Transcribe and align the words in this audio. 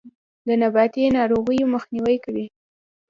د 0.47 0.49
نباتي 0.61 1.03
ناروغیو 1.17 1.71
مخنیوی 1.75 2.17
کوي. 2.25 2.45